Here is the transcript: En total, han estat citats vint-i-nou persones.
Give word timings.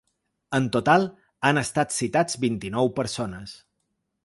En 0.59 0.63
total, 0.75 1.05
han 1.51 1.61
estat 1.63 1.95
citats 1.97 2.39
vint-i-nou 2.47 2.93
persones. 2.99 3.57